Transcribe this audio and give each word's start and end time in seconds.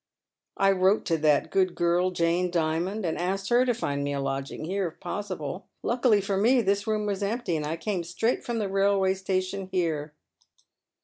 "I 0.57 0.71
wrote 0.71 1.05
to 1.05 1.17
that 1.19 1.51
good 1.51 1.75
girl, 1.75 2.09
Jane 2.09 2.49
Dimond, 2.49 3.05
and 3.07 3.19
asked 3.19 3.49
her 3.49 3.67
to 3.67 3.73
find 3.75 4.03
me 4.03 4.13
a 4.13 4.19
lodging, 4.19 4.65
here 4.65 4.87
if 4.87 4.99
possible. 4.99 5.67
Luckily 5.83 6.21
for 6.21 6.37
me 6.37 6.63
this 6.63 6.87
room 6.87 7.05
was 7.05 7.21
empty, 7.21 7.55
and 7.55 7.67
I 7.67 7.77
came 7.77 8.03
straight 8.03 8.43
from 8.43 8.57
the 8.57 8.67
railway 8.67 9.13
station 9.13 9.69
here." 9.71 10.15